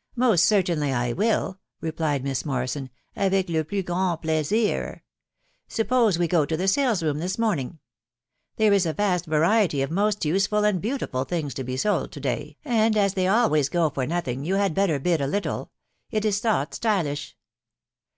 "Most 0.16 0.46
certainly 0.46 0.92
I 0.92 1.12
will," 1.12 1.60
replied 1.80 2.24
Miss 2.24 2.44
Morrison," 2.44 2.90
avedt 3.16 3.46
Jeplu 3.46 3.84
grang 3.84 4.16
plesire.... 4.20 5.02
Suppose 5.68 6.18
we 6.18 6.26
go 6.26 6.44
to 6.44 6.56
the 6.56 6.66
sale 6.66 6.96
rooms 7.00 7.20
this 7.20 7.38
morning? 7.38 7.78
There 8.56 8.72
is 8.72 8.84
a 8.84 8.92
vast 8.92 9.26
variety 9.26 9.82
of 9.82 9.92
most 9.92 10.24
useful 10.24 10.64
and 10.64 10.82
beau 10.82 10.98
tiful 10.98 11.22
things 11.24 11.54
to 11.54 11.62
be 11.62 11.76
sold 11.76 12.10
to 12.10 12.20
day, 12.20 12.56
and 12.64 12.96
as 12.96 13.14
they 13.14 13.28
always 13.28 13.68
go 13.68 13.88
for 13.90 14.04
no 14.08 14.20
thing, 14.20 14.44
you 14.44 14.56
had 14.56 14.74
better 14.74 14.98
bid 14.98 15.20
a 15.20 15.28
little. 15.28 15.70
It 16.10 16.24
is 16.24 16.40
thought 16.40 16.74
stylish." 16.74 17.36